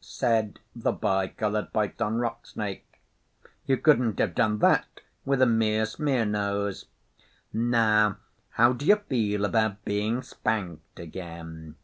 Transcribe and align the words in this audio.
said 0.00 0.60
the 0.76 0.92
Bi 0.92 1.26
Coloured 1.26 1.72
Python 1.72 2.18
Rock 2.18 2.46
Snake. 2.46 3.00
'You 3.66 3.76
couldn't 3.76 4.20
have 4.20 4.32
done 4.32 4.58
that 4.60 5.00
with 5.24 5.42
a 5.42 5.44
mere 5.44 5.86
smear 5.86 6.24
nose. 6.24 6.84
Now 7.52 8.18
how 8.50 8.74
do 8.74 8.86
you 8.86 8.94
feel 8.94 9.44
about 9.44 9.84
being 9.84 10.22
spanked 10.22 11.00
again? 11.00 11.74